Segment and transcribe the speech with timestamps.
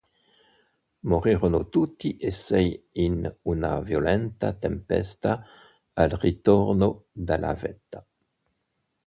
[1.03, 5.45] Morirono tutti e sei in una violenta tempesta
[5.93, 8.03] al ritorno dalla vetta.